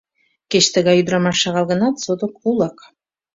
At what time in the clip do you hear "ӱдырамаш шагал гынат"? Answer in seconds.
1.01-1.95